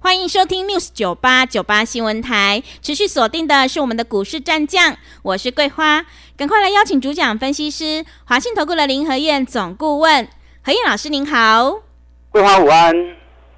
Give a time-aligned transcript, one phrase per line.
[0.00, 6.06] 欢迎收听 News 九八九八新闻台，持续锁定的是我们的股市战将，我是桂花，
[6.36, 10.28] 赶快来邀请主讲分析师华信投顾的林和燕总顾问，
[10.62, 11.82] 何燕老师您好，
[12.30, 12.94] 桂花午安，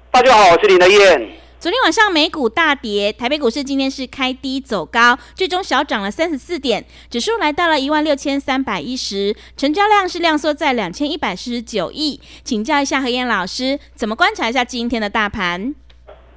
[0.09, 1.37] 大家好，我是林和燕。
[1.59, 15.75] 昨天晚上美股大跌，台北股市今天是开低走高，最终小涨了三十四点，指数来到了一万六千三百一十，成交量是量缩在两千一百四十九亿，请教一下何燕老师，怎么观察一下今天的大盘？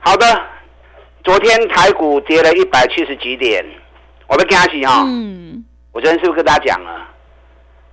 [0.05, 0.27] 好的，
[1.25, 3.65] 昨天台股跌了一百七十几点，
[4.29, 7.09] 我们跟他讲哈，嗯，我昨天是不是跟大家讲了，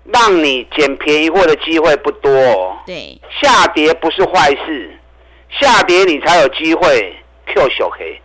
[0.03, 2.77] 让你捡便宜货的机会不多哦。
[2.85, 4.93] 对，下跌不是坏事，
[5.49, 7.15] 下跌你才有机会
[7.47, 8.21] Q 小黑。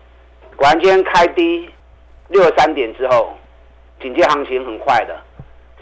[0.57, 1.71] 果然今天开低
[2.27, 3.39] 六十三点之后，
[4.03, 5.17] 紧接行情很快的，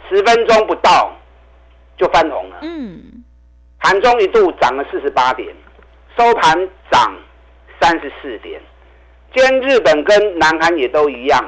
[0.07, 1.11] 十分钟不到
[1.97, 2.57] 就翻红了。
[2.61, 3.01] 嗯，
[3.79, 5.49] 盘中一度涨了四十八点，
[6.15, 7.11] 收盘涨。
[7.79, 8.59] 三十四点，
[9.33, 11.43] 今天日本跟南韩也都一样，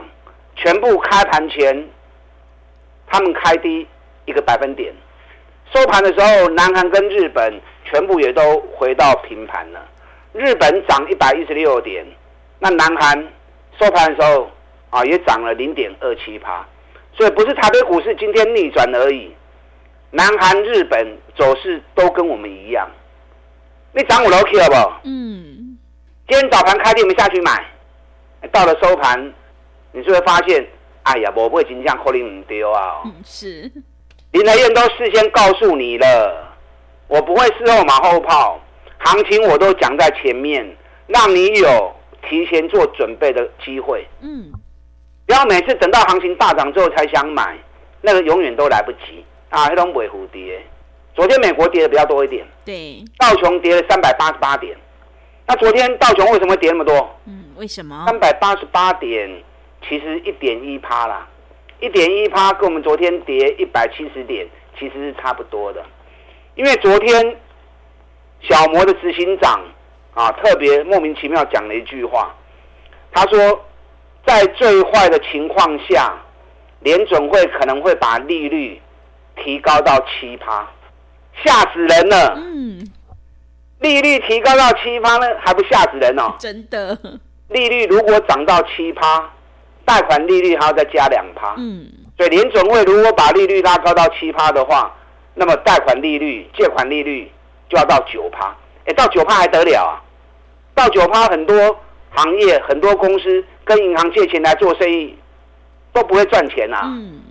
[0.55, 1.87] 全部开盘前，
[3.07, 3.87] 他们开低
[4.25, 4.93] 一个百分点，
[5.73, 9.79] 收盘的时候，南韩跟日本全部也都回到平盘了。
[10.33, 12.05] 日本涨一百一十六点，
[12.59, 13.27] 那南韩
[13.79, 14.51] 收盘的时候
[14.89, 16.65] 啊也涨了零点二七趴，
[17.13, 19.33] 所以不是台北股市今天逆转而已，
[20.11, 22.87] 南韩、日本走势都跟我们一样。
[23.93, 25.07] 你涨五楼 K 了不？
[25.09, 25.66] 嗯。
[26.27, 27.65] 今天早盘开低，我们下去买，
[28.51, 29.33] 到了收盘，
[29.93, 30.67] 你是会发现，
[31.03, 33.01] 哎呀，我不会金价扣零五丢啊。
[33.05, 33.71] 嗯，是。
[34.31, 36.53] 林和彦都事先告诉你了，
[37.07, 38.59] 我不会事后马后炮，
[38.97, 40.69] 行情我都讲在前面，
[41.07, 41.95] 让你有
[42.27, 44.05] 提前做准备的机会。
[44.19, 44.51] 嗯。
[45.25, 47.57] 不要每次等到行情大涨之后才想买，
[48.01, 49.67] 那个永远都来不及啊！
[49.69, 50.61] 那种尾蝴蝶。
[51.15, 54.77] 昨天美国跌的比较多一点，对，道琼跌了三百八十八点。
[55.47, 57.17] 那昨天道琼为什么会跌那么多？
[57.25, 58.03] 嗯，为什么？
[58.05, 59.41] 三百八十八点，
[59.87, 61.25] 其实一点一趴啦，
[61.79, 64.45] 一点一趴跟我们昨天跌一百七十点
[64.77, 65.81] 其实是差不多的。
[66.55, 67.37] 因为昨天
[68.41, 69.61] 小摩的执行长
[70.13, 72.35] 啊，特别莫名其妙讲了一句话，
[73.13, 73.65] 他说，
[74.25, 76.13] 在最坏的情况下，
[76.81, 78.81] 联准会可能会把利率
[79.37, 80.67] 提高到七趴，
[81.41, 82.33] 吓死人了。
[82.35, 82.91] 嗯。
[83.79, 86.33] 利率提高到七趴呢，还不吓死人哦！
[86.39, 86.97] 真的，
[87.49, 89.29] 利率如果涨到七趴，
[89.85, 91.53] 贷款利率还要再加两趴。
[91.57, 94.91] 嗯，所以联准会如果把利率拉高到七趴的话，
[95.35, 97.31] 那么贷款利率、借款利率
[97.69, 98.55] 就要到九趴。
[98.85, 100.01] 哎，到九趴还得了啊？
[100.73, 105.15] 到九趴，很多行业、很多公司跟银行借钱来做生意
[105.93, 106.81] 都不会赚钱啊。
[106.83, 107.21] 嗯，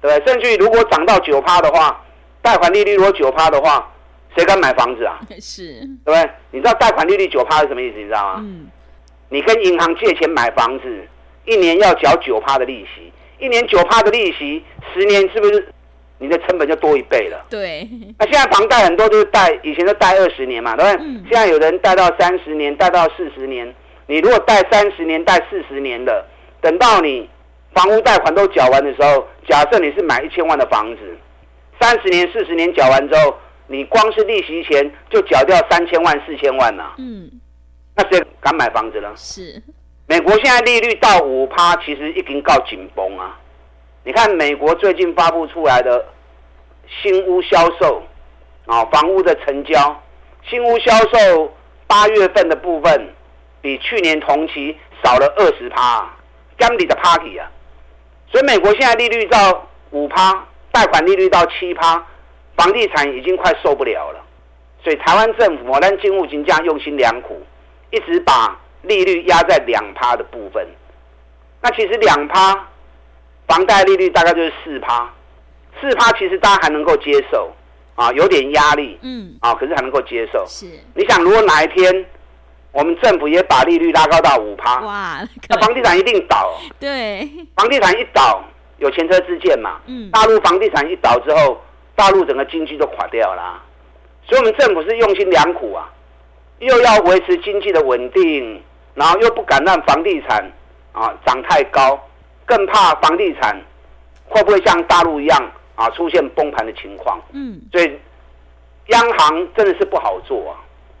[0.00, 0.12] 对？
[0.24, 2.00] 甚至于如果涨到九趴的话，
[2.40, 3.90] 贷款利率如果九趴的话。
[4.38, 5.18] 谁敢买房子啊？
[5.42, 6.30] 是，对不对？
[6.52, 7.98] 你知道贷款利率九趴是什么意思？
[7.98, 8.36] 你知道吗？
[8.38, 8.68] 嗯，
[9.30, 11.04] 你跟银行借钱买房子，
[11.44, 14.62] 一年要缴九趴的利息，一年九趴的利息，
[14.94, 15.68] 十年是不是
[16.18, 17.44] 你的成本就多一倍了？
[17.50, 17.88] 对。
[18.16, 21.04] 那现在房贷很多都是贷，以前都贷二十年嘛，对不对？
[21.04, 21.24] 嗯。
[21.28, 23.74] 现在有人贷到三十年，贷到四十年。
[24.06, 26.24] 你如果贷三十年、贷四十年的，
[26.60, 27.28] 等到你
[27.74, 31.00] 房屋贷款都缴完的时候，假设你是买一千万的房子，
[31.80, 33.36] 三十年、四十年缴完之后。
[33.70, 37.30] 你光是利息钱就缴掉三千万四千万了，嗯，
[37.94, 39.12] 那谁敢买房子呢？
[39.14, 39.62] 是，
[40.06, 43.38] 美国现在利率到五趴，其实已经够紧绷啊。
[44.04, 46.02] 你看美国最近发布出来的
[47.02, 48.02] 新屋销售
[48.64, 50.02] 啊，房屋的成交，
[50.48, 51.52] 新屋销售
[51.86, 53.14] 八月份的部分
[53.60, 54.74] 比去年同期
[55.04, 56.10] 少了二十趴，
[56.56, 57.50] 干你的 party 啊！
[58.32, 62.02] 所以美国现在利率到五趴，贷款利率到七趴。
[62.58, 64.20] 房地产已经快受不了了，
[64.82, 67.40] 所以台湾政府我让金务金这样用心良苦，
[67.92, 70.66] 一直把利率压在两趴的部分。
[71.62, 72.66] 那其实两趴
[73.46, 75.08] 房贷利率大概就是四趴，
[75.80, 77.52] 四趴其实大家还能够接受
[77.94, 80.44] 啊，有点压力，嗯，啊，可是还能够接受。
[80.48, 82.04] 是，你想如果哪一天
[82.72, 86.58] 我们政府也把利率拉高到五趴，哇，那房地产一定倒。
[86.80, 88.42] 对，房地产一倒，
[88.78, 91.56] 有前车之鉴嘛，嗯，大陆房地产一倒之后。
[91.98, 93.60] 大陆整个经济都垮掉了，
[94.22, 95.90] 所以我们政府是用心良苦啊，
[96.60, 98.62] 又要维持经济的稳定，
[98.94, 100.48] 然后又不敢让房地产
[100.92, 101.98] 啊涨太高，
[102.46, 103.60] 更怕房地产
[104.28, 107.20] 会会不会像大陆一样啊出现崩盘的情况？
[107.32, 107.98] 嗯，所以
[108.86, 110.56] 央行真的是不好做啊。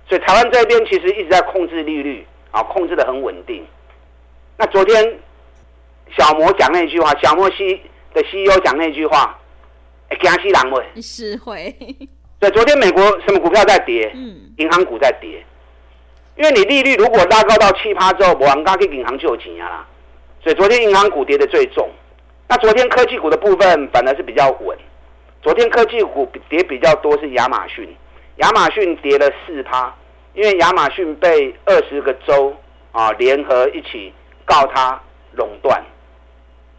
[0.08, 3.64] 所以台湾这边其实一直在控制利率啊，控制的很稳定。
[4.56, 5.18] 那昨天
[6.16, 7.80] 小摩讲那句话，小摩西
[8.12, 9.37] 的 CEO 讲那句话，
[10.08, 11.74] 哎，惊死人会是会。
[12.40, 14.10] 对，昨天美国什么股票在跌？
[14.14, 15.44] 嗯，银行股在跌。
[16.36, 19.86] 因为你利率如果拉高到七趴之后，我们刚给银行就有钱啊，
[20.42, 21.90] 所以昨天银行股跌的最重。
[22.46, 24.78] 那昨天科技股的部分反而是比较稳。
[25.42, 27.88] 昨天科技股跌比较多是亚马逊，
[28.36, 29.94] 亚马逊跌了四趴，
[30.34, 32.54] 因为亚马逊被二十个州
[32.92, 34.12] 啊联合一起
[34.44, 35.00] 告它
[35.32, 35.84] 垄断。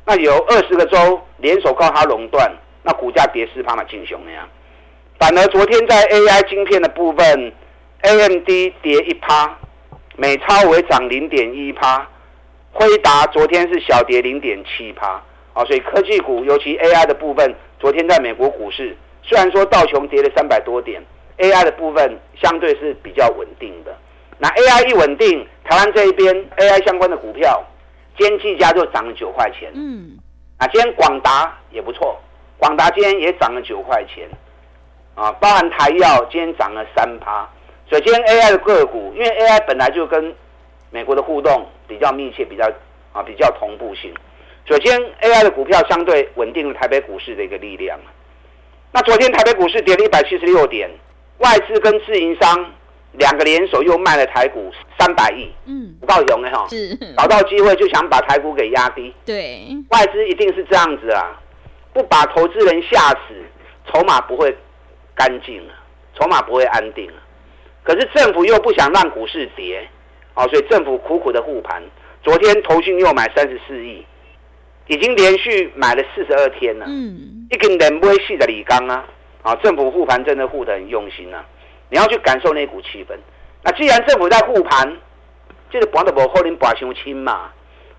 [0.05, 2.49] 那有二十个州联手告它垄断，
[2.83, 4.47] 那股价跌四趴嘛，进熊那样。
[5.17, 7.53] 反而昨天在 AI 晶片的部分。
[8.01, 8.47] AMD
[8.81, 9.57] 跌一趴，
[10.15, 12.07] 美超微涨零点一趴，
[12.71, 15.21] 辉达昨天是小跌零点七趴，
[15.51, 21.03] 啊，所以科技股尤其 AI 的部分，昨天在美国股市虽然说道琼跌了三百多点
[21.39, 23.93] ，AI 的部分相对是比较稳定的。
[24.37, 27.61] 那 AI 一稳定，台湾这一边 AI 相关的股票，
[28.17, 30.17] 今天技嘉就涨了九块钱，嗯，
[30.57, 32.17] 啊，今天广达也不错，
[32.59, 34.27] 广达今天也涨了九块钱，
[35.15, 37.49] 啊，包含台药今天涨了三趴。
[37.89, 40.35] 所以今天 AI 的个股，因为 AI 本来就跟
[40.91, 42.69] 美国的互动比较密切，比较
[43.13, 44.13] 啊比较同步性，
[44.67, 47.97] 所以今天 AI 的股票相对稳定了台北股市的一个力量。
[48.91, 50.89] 那昨天台北股市跌了一百七十六点，
[51.37, 52.71] 外资跟自营商
[53.13, 56.95] 两个联手又卖了台股三百亿，嗯，不够勇的哈，是。
[57.15, 61.38] 找到机会就想把台股给压低，对，外资一定是这样子啊，
[61.93, 63.35] 不把投资人吓死，
[63.91, 64.55] 筹码不会
[65.15, 65.73] 干净啊，
[66.17, 67.19] 筹码不会安定啊。
[67.83, 69.87] 可是政府又不想让股市跌，
[70.35, 71.81] 哦，所以政府苦苦的护盘。
[72.21, 74.05] 昨天投信又买三十四亿，
[74.87, 76.85] 已经连续买了四十二天了。
[76.87, 79.05] 嗯，一根人不会细的李刚啊，
[79.41, 81.43] 啊，政府护盘真的护得很用心啊。
[81.89, 83.17] 你要去感受那股气氛。
[83.63, 84.97] 那既然政府在护盘，
[85.71, 87.49] 就是盘的不后林绑胸轻嘛。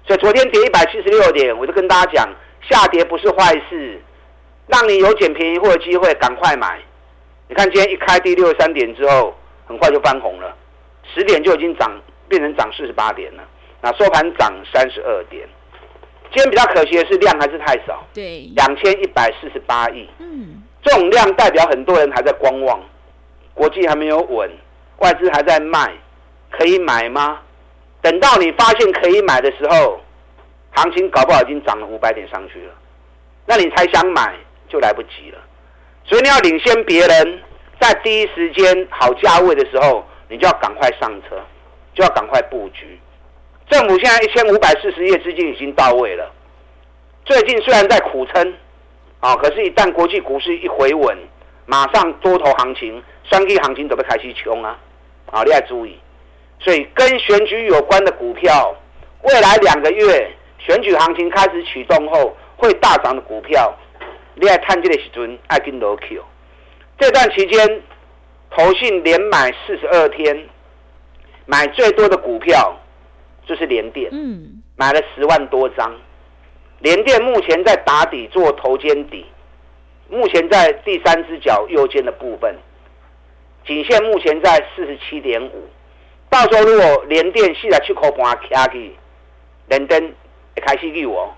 [0.07, 2.29] 所以昨天跌一百七十六点，我就跟大家讲，
[2.69, 4.01] 下跌不是坏事，
[4.67, 6.81] 让你有捡便宜货的机会，赶快买。
[7.49, 9.35] 你看今天一开低六十三点之后。
[9.71, 10.53] 很快就翻红了，
[11.15, 11.89] 十点就已经涨，
[12.29, 13.43] 变成涨四十八点了。
[13.81, 15.49] 那收盘涨三十二点。
[16.35, 20.09] 今天比较可惜的是量还是太少，对，两千一百四十八亿。
[20.19, 22.81] 嗯，这种量代表很多人还在观望，
[23.55, 24.51] 国际还没有稳，
[24.97, 25.93] 外资还在卖，
[26.51, 27.39] 可以买吗？
[28.03, 30.01] 等到你发现可以买的时候，
[30.73, 32.75] 行情搞不好已经涨了五百点上去了，
[33.47, 34.35] 那你才想买
[34.69, 35.39] 就来不及了。
[36.05, 37.41] 所以你要领先别人。
[37.81, 41.41] 在第一时间好价位的时候，你就要赶快上车，
[41.95, 43.01] 就要赶快布局。
[43.71, 46.31] 政府现在一千五百四十亿资金已经到位了。
[47.25, 48.55] 最近虽然在苦撑，
[49.21, 51.17] 啊，可是，一旦国际股市一回稳，
[51.65, 54.79] 马上多头行情、双 K 行情都被开始冲啊！
[55.31, 55.99] 啊，你要注意。
[56.59, 58.77] 所以跟选举有关的股票，
[59.23, 60.31] 未来两个月
[60.67, 63.75] 选举行情开始启动后会大涨的股票，
[64.35, 66.23] 你爱探这个时阵爱跟罗 Q。
[66.99, 67.83] 这段期间，
[68.51, 70.49] 投信连买四十二天，
[71.47, 72.77] 买最多的股票
[73.47, 75.95] 就是联电，嗯，买了十万多张。
[76.81, 79.25] 联电目前在打底做头肩底，
[80.09, 82.55] 目前在第三只脚右肩的部分，
[83.67, 85.69] 颈线目前在四十七点五。
[86.29, 88.95] 到时候如果联电四十七块半卡起，
[89.69, 90.15] 联电
[90.57, 91.33] 也开始给我，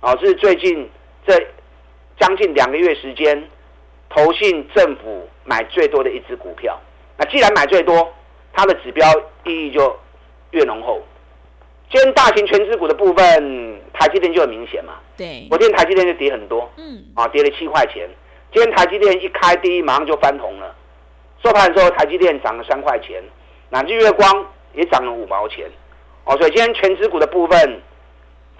[0.00, 0.88] 哦，这是最近
[1.26, 1.34] 这
[2.18, 3.48] 将近两个月时间。
[4.10, 6.80] 投信政府买最多的一支股票，
[7.16, 8.14] 那既然买最多，
[8.52, 9.04] 它的指标
[9.42, 9.98] 意义就
[10.52, 11.02] 越浓厚。
[11.90, 14.92] 今天大型全资股的部分，台积电就很明显嘛。
[15.16, 18.08] 对，昨天台积电就跌很多，嗯，啊，跌了七块钱。
[18.52, 20.72] 今天台积电一开低，马上就翻红了。
[21.42, 23.20] 收盘的时候，台积电涨了三块钱，
[23.68, 25.68] 那日月光也涨了五毛钱。
[26.24, 27.80] 哦，所以今天权值股的部分，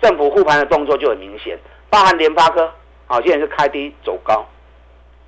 [0.04, 1.58] 政府护盘的动作就很明显，
[1.88, 2.70] 包含联发科，
[3.06, 4.46] 好，现在是开低走高。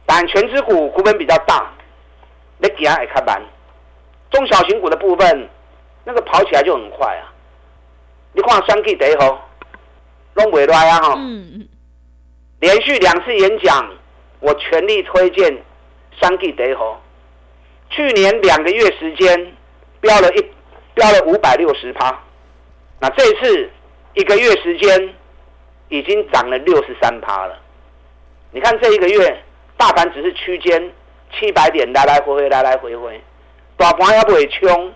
[0.04, 1.72] 但权值股股本比较大，
[2.58, 3.42] 你底下也开板。
[4.30, 5.48] 中小型股的部分，
[6.04, 7.32] 那个跑起来就很快啊！
[8.34, 9.48] 你看三 G 第一号，
[10.34, 11.14] 拢未来啊哈！
[11.16, 11.68] 嗯嗯。
[12.60, 13.90] 连续两次演讲，
[14.40, 15.56] 我全力推荐
[16.20, 17.00] 三 G 第一号。
[17.88, 19.54] 去年两个月时间，
[20.02, 20.46] 飙了一
[20.92, 22.20] 飙了五百六十趴。
[23.00, 23.70] 那这一次
[24.16, 25.14] 一个月时间，
[25.88, 27.56] 已经涨了六十三趴了。
[28.50, 29.42] 你看这一个月。
[29.78, 30.90] 大盘只是区间
[31.30, 33.20] 七百点来来回回来来回回，
[33.76, 34.90] 大盘也不会冲。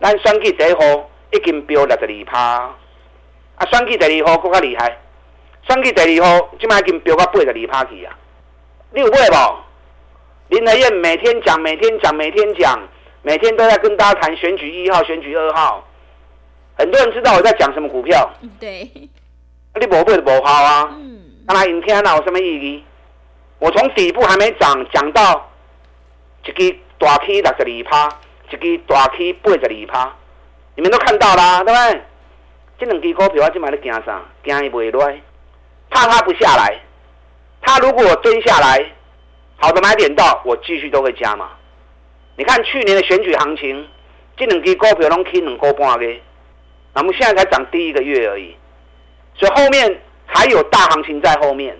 [0.00, 2.40] 咱选举第一号已经飙六十二趴，
[3.54, 4.98] 啊，选举第二号更加厉害，
[5.68, 8.18] 选举第二号，即摆已经飙到八十二趴去啊！
[8.90, 9.56] 你有买无？
[10.48, 12.76] 林和彦每天讲，每天讲，每天讲，
[13.22, 15.86] 每天都在跟大家谈选举一号、选举二号。
[16.76, 18.30] 很多人知道我在讲什么股票。
[18.60, 18.90] 对。
[19.80, 20.88] 你无买就无效啊。
[20.92, 21.20] 嗯。
[21.46, 22.84] 那么影片那有什么意义？
[23.58, 25.50] 我从底部还没涨，讲到
[26.44, 28.08] 一支大 K 六十二趴，
[28.50, 30.12] 一支大 K 八十二趴，
[30.74, 32.02] 你们都看到啦，对不对？
[32.78, 34.20] 这两支股票我今买在惊啥？
[34.44, 35.10] 惊伊袂落，
[35.88, 36.78] 怕它不下来。
[37.62, 38.84] 它如果蹲下来，
[39.56, 41.50] 好的买点到，我继续都会加嘛。
[42.36, 43.86] 你看去年的选举行情，
[44.36, 46.18] 这两支股票拢起两个半个，那
[46.94, 48.54] 我们现在才涨第一个月而已，
[49.34, 51.76] 所以后面还有大行情在后面。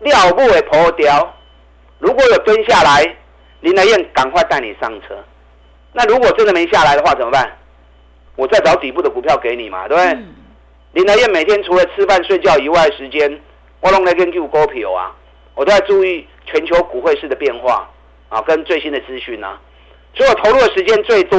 [0.00, 1.32] 料不会破掉，
[1.98, 3.16] 如果有蹲下来，
[3.60, 5.16] 林来燕赶快带你上车。
[5.92, 7.56] 那如果真的没下来的话怎么办？
[8.34, 10.12] 我再找底部的股票给你嘛，对不对？
[10.14, 10.34] 嗯、
[10.92, 13.40] 林来燕每天除了吃饭睡觉以外的时间，
[13.80, 15.14] 我拢在研究股票啊，
[15.54, 17.88] 我都在注意全球股汇市的变化
[18.28, 19.60] 啊，跟最新的资讯啊，
[20.14, 21.38] 所以我投入的时间最多，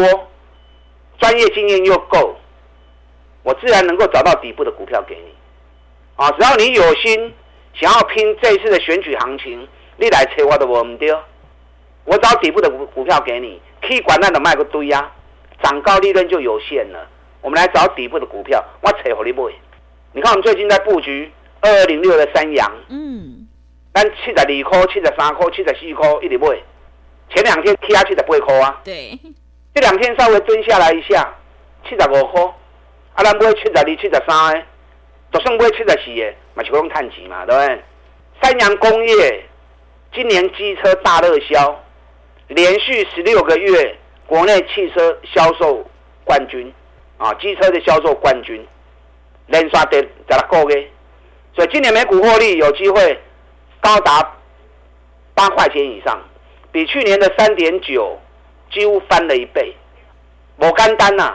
[1.19, 2.37] 专业经验又够，
[3.43, 5.33] 我自然能够找到底部的股票给你
[6.15, 7.33] 啊，只要你有心。
[7.75, 11.11] 想要拼这一次的选举行情，你来催我都无唔对。
[12.05, 15.11] 我找底部的股股票给你，可以管那的卖个堆呀，
[15.63, 17.07] 涨高利润就有限了。
[17.41, 19.51] 我们来找底部的股票，我找给你买。
[20.11, 21.31] 你看我们最近在布局
[21.61, 23.47] 二二零六的三阳，嗯，
[23.91, 26.47] 但七十二块、七十三块、七十四块一直买。
[27.29, 29.19] 前两天 K 下七十八块啊，对，
[29.73, 31.33] 这两天稍微蹲下来一下，
[31.89, 32.53] 七十五块，
[33.13, 34.63] 啊，咱买七十二、七十三的，
[35.31, 36.33] 就算买七十四的。
[36.55, 37.81] 买球用碳极嘛，对不对？
[38.39, 39.43] 三洋工业
[40.13, 41.83] 今年机车大热销，
[42.47, 45.83] 连续十六个月国内汽车销售
[46.23, 46.71] 冠军
[47.17, 48.63] 啊，机车的销售冠军，
[49.47, 50.87] 连刷得在那个月，
[51.55, 53.19] 所以今年每股获利有机会
[53.81, 54.35] 高达
[55.33, 56.21] 八块钱以上，
[56.71, 58.15] 比去年的三点九
[58.71, 59.75] 几乎翻了一倍。
[60.57, 61.33] 某干单呐，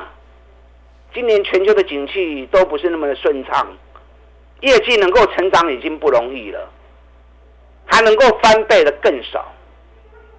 [1.14, 3.66] 今年全球的景气都不是那么的顺畅。
[4.60, 6.68] 业绩能够成长已经不容易了，
[7.86, 9.52] 还能够翻倍的更少。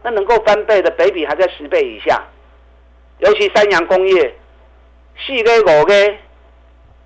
[0.04, 2.22] 那能够翻倍的，北比还在十倍以下。
[3.20, 4.36] 尤其三洋工业，
[5.18, 5.94] 四个五个，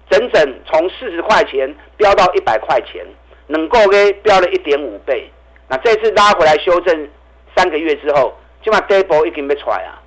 [0.09, 3.05] 整整从四十块钱飙到一百块钱，
[3.47, 5.29] 能够给飙了一点五倍。
[5.67, 7.09] 那这次拉回来修正
[7.55, 10.01] 三个月之后，起码底部已经被出来啊，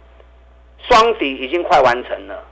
[0.88, 2.44] 双底已经快完成了。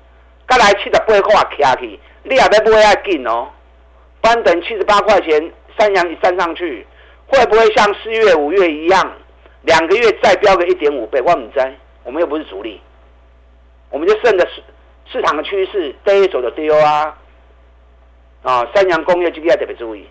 [0.48, 3.48] 再来七十八块卡去，你也要买要紧哦。
[4.22, 6.86] 翻等七十八块钱，三阳一站上去，
[7.26, 9.12] 会不会像四月、五月一样，
[9.62, 11.20] 两个月再飙个一点五倍？
[11.20, 11.74] 我们在，
[12.04, 12.80] 我们又不是主力，
[13.90, 14.62] 我们就顺着市
[15.12, 17.18] 市场的趋势，低走就丢啊！
[18.42, 20.06] 啊，三阳工业这个要特别注意。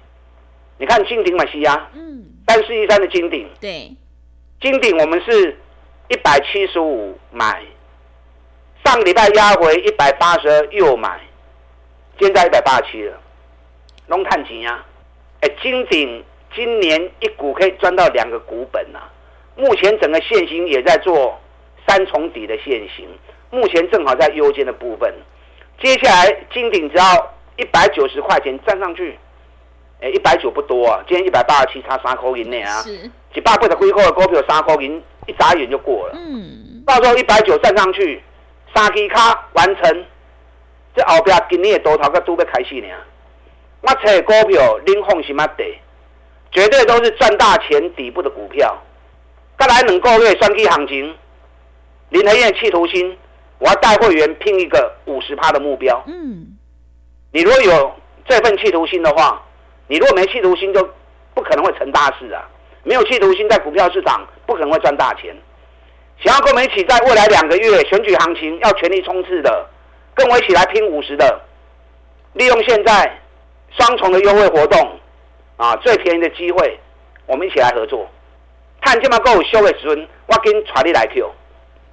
[0.77, 3.95] 你看金鼎买西啊，嗯，三四一三的金鼎，对，
[4.59, 5.57] 金鼎我们是
[6.09, 7.63] 一百七十五买，
[8.83, 11.19] 上个礼拜压回一百八十二又买，
[12.19, 13.17] 现在一百八十七了。
[14.07, 14.83] 龙探金呀，
[15.41, 16.23] 哎，金鼎
[16.53, 19.09] 今年一股可以赚到两个股本呐、啊。
[19.55, 21.39] 目前整个线型也在做
[21.87, 23.07] 三重底的线型，
[23.49, 25.13] 目前正好在优间的部分。
[25.81, 29.17] 接下来金鼎只要一百九十块钱站上去，
[30.01, 32.83] 哎，一百九不多啊，今天一百八十七，差三块银内啊，
[33.33, 36.15] 几百倍的亏扣的股票三块银，一眨眼就过了。
[36.15, 38.21] 嗯，到时候一百九站上去，
[38.73, 40.05] 三支卡完成，
[40.95, 42.87] 这后边今年的多头个都要开始呢。
[43.81, 45.63] 我找股票，恁放心啊，得，
[46.51, 48.75] 绝对都是赚大钱底部的股票。
[49.59, 51.15] 再来两个月选举行情，
[52.09, 53.17] 林和燕企图心，
[53.59, 56.01] 我要带会员拼一个五十趴的目标。
[56.07, 56.47] 嗯，
[57.31, 57.93] 你如果有
[58.25, 59.41] 这份企图心的话，
[59.87, 60.89] 你如果没企图心，就
[61.33, 62.41] 不可能会成大事啊。
[62.83, 65.35] 没有企图心，在股票市场不可能会赚大钱。
[66.23, 69.69] 想要跟我们一起在未来两个月选举行情要全力冲刺的，
[70.15, 71.41] 跟我一起来拼五十的，
[72.33, 73.19] 利用现在。
[73.75, 74.99] 双重的优惠活动，
[75.57, 76.79] 啊，最便宜的机会，
[77.25, 78.07] 我们一起来合作。
[78.81, 81.27] 看这么够优惠时阵，我跟传你来 Q。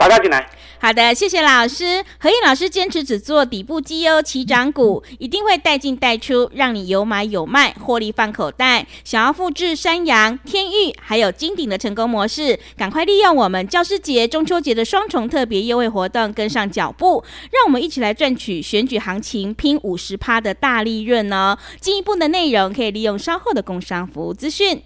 [0.00, 0.49] 大家进来。
[0.83, 2.02] 好的，谢谢老师。
[2.19, 8.87] 何毅老师坚持只做底部绩优起涨股，一定会带进带出，让你有买有卖，获利放口袋。
[9.04, 17.23] 想要复制山羊、天域还有金鼎的成功模式，赶快利用我们教师节、中秋节的双重特别优惠活动，跟上脚步。
[17.52, 21.59] 让我们一起来赚取选举行情拼五十趴的大利润哦！
[21.78, 24.83] 进一步的内容可以利用稍后的工商服务资讯。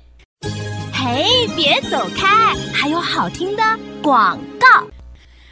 [0.92, 3.62] 嘿，别走开，还有好听的
[4.02, 4.85] 广告。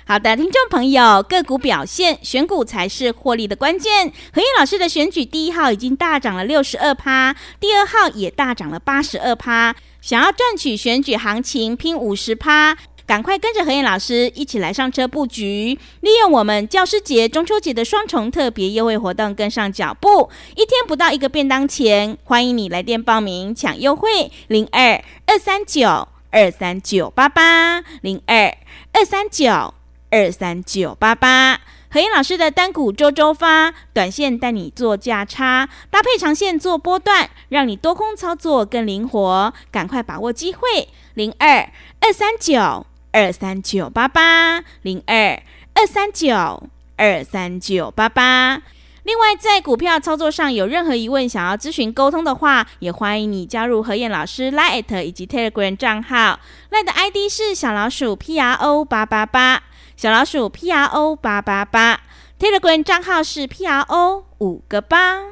[0.05, 4.13] 好的，听众朋友，个股表现，选股才是获利的关键。
[4.33, 9.75] 何燕老师的选举第一号已经大涨了六十二趴，第二号也大涨了八十二趴。
[10.01, 22.19] 想要赚取选举行情，拼五十趴，赶快跟着何燕老师一起来上车布局，利用我们教师节、中秋节的双重特别优惠活动，跟上脚步，一天不到一个便当钱。
[22.25, 28.53] 欢迎你来电报名抢优惠，零二二三九二三九八八零二
[28.93, 29.73] 二三九。
[30.13, 31.59] 二三九八八，
[31.91, 39.55] 何燕老师的单股周周发，短线带你做价差，搭配长线做波段，让你多空操作更灵活。
[39.71, 41.67] 赶快把握机会，零二
[42.01, 45.43] 二三九二三九八八，零二
[45.73, 48.61] 二三九二三九八八。
[49.05, 56.39] 另外，在股票操作上有任何疑问，想要咨询沟通的话，也欢迎你加入何燕老师 Line 以及 Telegram 账号
[56.71, 59.63] ，Line 的 ID 是小老鼠 P R O 八八八。
[59.97, 62.01] 小老鼠 P R O 八八八
[62.39, 65.23] ，Telegram 账号是 P R O 五个八。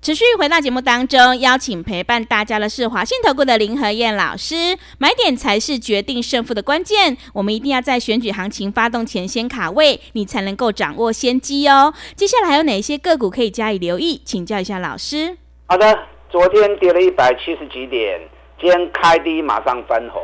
[0.00, 4.78] 持续回到节目当中，邀请陪伴大家的是华信投顾的林和燕老师。
[4.98, 11.92] 买点才是决定胜负的关键，我们一定要在选举行情发动前先卡位，你才能够掌握先机哦。
[12.14, 14.20] 接下来还有哪些个股可以加以留意？
[14.24, 15.36] 请教一下老师。
[15.66, 15.98] 好的，
[16.30, 18.20] 昨天跌了一百七十几点，
[18.60, 20.22] 今天开低马上翻红，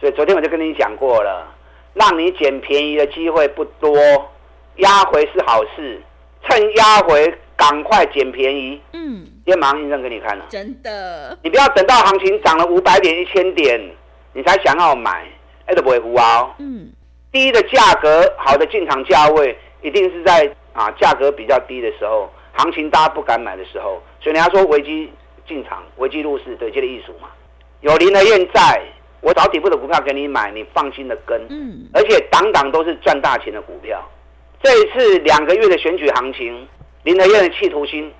[0.00, 1.46] 所以昨天我就跟你讲过了。
[1.94, 3.96] 让你捡便宜的机会不多，
[4.76, 6.00] 压回是好事，
[6.48, 8.80] 趁压回赶快捡便宜。
[8.92, 10.44] 嗯，今天马上印证给你看了。
[10.48, 13.80] 真的，你不要等到行情涨了五百点、一千点，
[14.32, 15.26] 你才想要买，
[15.66, 16.54] 哎都不会胡啊。
[16.58, 16.90] 嗯，
[17.32, 24.00] 低的价格，好的进场价位，一定是在啊价格比较低的时候，行情大家不敢买的时候。
[24.20, 25.12] 所以人家说危机
[25.46, 27.28] 进场，危机入市，对，这个意思嘛。
[27.80, 28.80] 有林和彦在。
[29.20, 34.02] 我找底部的股票给你买，你放心的跟，嗯，而且档档都是赚大钱的股票。
[34.62, 36.68] 这一次两个月的选举行情，
[37.02, 38.12] 林德燕的企图心，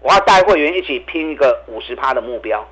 [0.00, 2.66] 我要带会员一起拼一个五十趴的目标，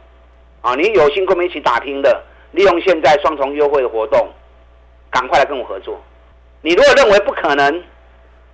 [0.62, 4.28] 啊，你有心跟我们一起打拼的，利用现在双重优惠的活动，
[5.10, 6.00] 赶快来跟我合作。
[6.62, 7.84] 你如果认为不可能，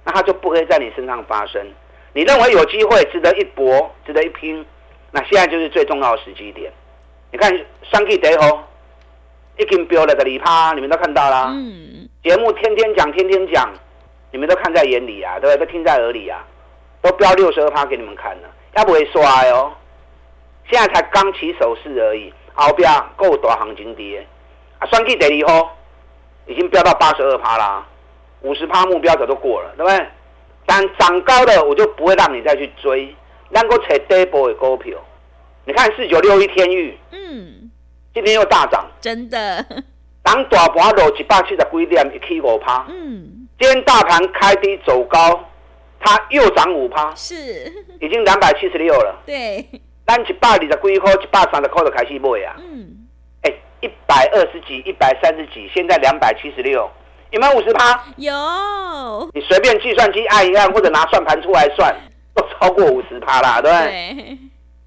[0.05, 1.65] 那它就不会在你身上发生。
[2.13, 4.65] 你认为有机会，值得一搏，值得一拼，
[5.11, 6.73] 那现在就是最重要的时机点。
[7.31, 7.53] 你看
[7.91, 8.65] 三 K 得哦。
[9.59, 11.49] 已经飙了个礼趴，你们都看到啦。
[11.51, 13.73] 嗯，节目天天讲，天天讲，
[14.31, 15.67] 你们都看在眼里啊，对不对？
[15.67, 16.45] 都听在耳里啊，
[17.01, 19.73] 都飙六十二趴给你们看了，要不会刷哦。
[20.71, 24.27] 现在才刚起手势而已，后边够大行情跌。
[24.79, 25.69] 啊，算计得以后，
[26.47, 27.87] 已经飙到八十二趴啦，
[28.43, 30.07] 五十趴目标早都过了，对不对？
[30.67, 33.15] 但涨高的我就不会让你再去追，
[33.51, 34.99] 能够踩底部的股票。
[35.65, 37.66] 你看四九六一天域，嗯。
[38.17, 39.63] 今天又大涨，真的。
[40.23, 42.87] 当大盘落一百七十几点，一起五趴。
[42.89, 45.39] 嗯，今天大盘开低走高，
[46.01, 49.23] 它又涨五趴，是，已经两百七十六了。
[49.27, 49.69] 对，
[50.07, 52.57] 咱一百二十几块，一百三十块就开始买啊。
[52.57, 53.07] 嗯，
[53.43, 53.53] 哎，
[53.83, 56.91] 一百二十几，一百三十几，现在两百七十六，
[57.33, 58.03] 有没有五十趴？
[58.17, 58.33] 有。
[59.35, 61.95] 你随便计算机按一按，或者拿算盘出来算，
[62.35, 64.15] 都超过五十趴啦，对不对？
[64.15, 64.39] 对。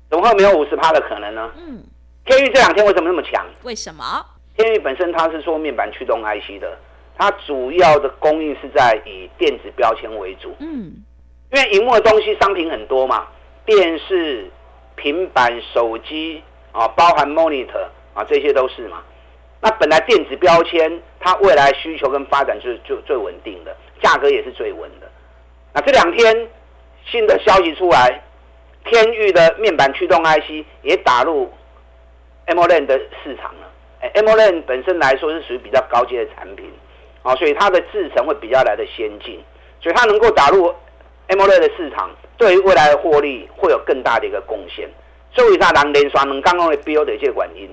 [0.09, 1.51] 怎么会没有五十趴的可能呢？
[1.55, 1.83] 嗯。
[2.29, 3.43] 天域这两天为什么那么强？
[3.63, 4.23] 为什么？
[4.55, 6.77] 天域本身它是做面板驱动 IC 的，
[7.17, 10.55] 它主要的供应是在以电子标签为主。
[10.59, 10.93] 嗯，
[11.51, 13.25] 因为荧幕的东西商品很多嘛，
[13.65, 14.47] 电视、
[14.95, 19.01] 平板、手机啊，包含 monitor 啊，这些都是嘛。
[19.59, 25.09] 那本来电子标签它未来需求跟发展是就最稳定的，价格也是最稳的。
[25.73, 26.47] 那这两天
[27.09, 28.21] 新的消息出来，
[28.85, 31.51] 天域的面板驱动 IC 也打入。
[32.49, 33.65] AMOLED 的市场呢？
[34.01, 36.65] 哎，AMOLED 本身来说是属于比较高阶的产品，
[37.21, 39.43] 啊，所以它的制程会比较来的先进，
[39.81, 40.73] 所以它能够打入
[41.27, 44.89] AMOLED 的市场，对于未来的获利会有更大的一个贡献。
[45.31, 47.69] 所以它能连刷能刚刚的 build 的一些原因，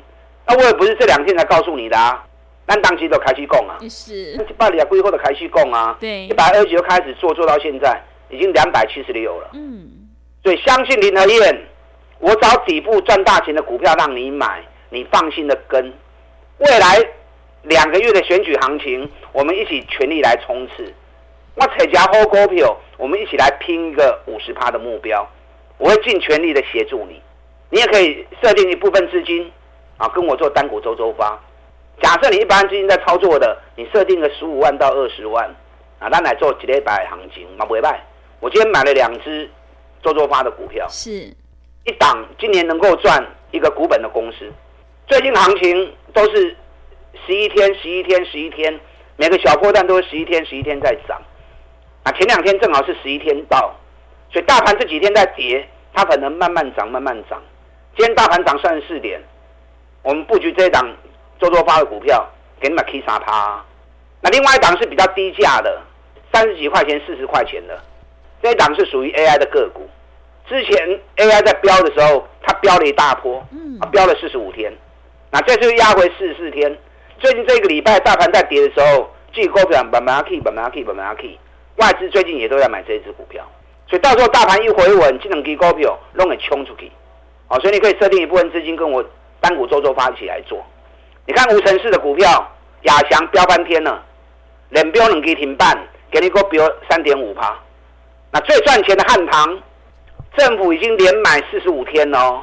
[0.47, 2.23] 那我也不是这两天才告诉你的啊，
[2.67, 9.89] 但当期都开始供啊，是，一百二十几的开始供啊，对，一百二十几就开始做，做到现在已经两百七十六了，嗯，
[10.43, 11.67] 所以相信林和彦。
[12.19, 15.93] 我找底部赚大钱的股票让你买，你放心的跟。
[16.59, 17.07] 未来
[17.63, 20.95] 两个月的选举行情，我们一起全力来冲刺。
[21.55, 25.27] 我采夹好股票，我们一起来拼一个五十趴的目标。
[25.79, 27.21] 我会尽全力的协助你。
[27.69, 29.53] 你也可以设定一部分资金
[29.99, 31.39] 啊，跟我做单股周周发。
[32.01, 35.49] 假设你一般资金在操作的，你设定个十五万到二十万
[35.99, 37.81] 啊，咱来做几礼拜行情嘛，不会。
[38.41, 39.51] 我今天买了两只
[40.03, 41.35] 周周发的股票，是。
[41.87, 44.53] 一档今年能够赚一个股本的公司，
[45.07, 46.57] 最近行情都是
[47.25, 48.81] 十一天、十一天、十一天，
[49.15, 51.17] 每个小波段都是十一天、十一天在涨。
[52.03, 53.73] 啊，前两天正好是十一天到，
[54.33, 57.41] 所以大盘这几天在跌，它可能慢慢涨、慢慢涨。
[57.97, 59.23] 今天大盘涨三十四点，
[60.03, 60.93] 我们布局这一档
[61.39, 63.65] 周周发的股票，给你们 K 杀它。
[64.21, 65.81] 那另外一档是比较低价的，
[66.33, 67.81] 三十几块钱、四十块钱的，
[68.43, 69.89] 这一档是属于 AI 的个股。
[70.49, 73.45] 之前 AI 在飙的时候，它飙了一大波，
[73.81, 74.73] 它飙了四十五天，
[75.31, 76.79] 那这次压回四十四天。
[77.19, 81.37] 最近这个礼拜大盘在跌的时候，这个股票慢慢 key，慢慢 key，慢慢 key，
[81.77, 83.45] 外资最近也都在买这一支股票，
[83.89, 86.93] 所以到时候大盘一回稳，这两支股票都给冲出去。
[87.49, 89.05] 好，所以你可以设定一部分资金跟我
[89.41, 90.65] 单股周周发起来做。
[91.27, 92.29] 你看无尘市的股票，
[92.83, 94.01] 亚翔飙翻天了，
[94.69, 95.77] 连飙两支停半，
[96.11, 97.59] 给你个飙三点五趴。
[98.31, 99.61] 那最赚钱的汉唐。
[100.37, 102.43] 政府已经连买四十五天了哦，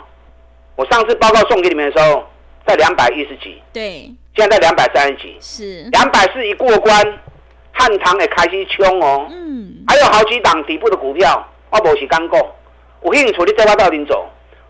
[0.75, 2.23] 我上次报告送给你们的时候，
[2.65, 5.83] 在两百一十几，对，现在在两百三十几，是。
[5.91, 7.19] 两百四一过关，
[7.71, 12.55] 汉唐也开始冲哦，嗯，还有好几档底部的股票，我不是刚过，
[13.01, 14.27] 我兴趣你这把到底走，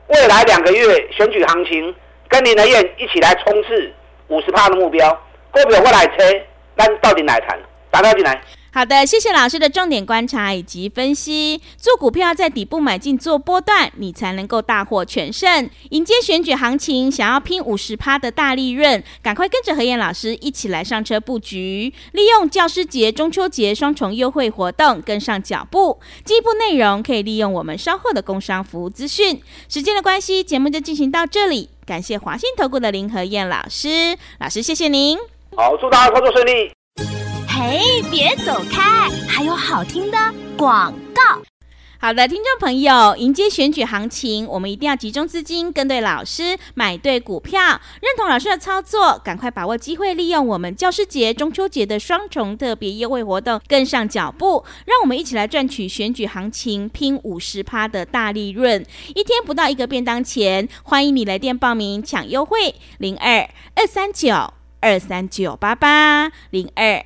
[0.07, 1.95] 未来两个月选举行情，
[2.27, 3.93] 跟林德燕一起来冲刺
[4.27, 5.09] 五十趴的目标，
[5.51, 6.41] 股票我来车，
[6.75, 7.57] 但到底哪谈？
[7.89, 8.41] 打电话进来。
[8.75, 11.61] 好的，谢谢老师的重点观察以及分析。
[11.77, 15.69] 做股票在底部买进做波段，你才能够大获全胜。
[15.91, 25.99] 迎接选举行情，想要拼五十趴的大利润，赶快跟着何燕老师一起来上车布局，利用教师节、中秋节双重优惠活动跟上脚步。
[26.25, 29.39] 进一步内容可以利用我们稍后的工商服务资讯。
[29.69, 31.69] 时间的关系，节目就进行到这里。
[31.85, 35.15] 感谢华信投顾的林和燕老师，老师谢谢您。
[35.55, 36.82] 好，祝大家工作顺利。
[37.65, 37.79] 哎，
[38.11, 39.09] 别走开！
[39.25, 40.17] 还有好听的
[40.57, 41.41] 广告。
[41.97, 47.61] 好的，听众朋友，迎接选举行情，我们一定要集中资金，跟对老师，买对股票，
[48.01, 60.67] 认同老师的操作，赶快把握机会，利用我们教师节、中秋节的双重特别优惠活动，跟上脚步，让我们一起来赚取选举行情拼五十趴的大利润，一天不到一个便当钱。
[60.83, 67.05] 欢迎你来电报名抢优惠，零二二三九二三九八八零二。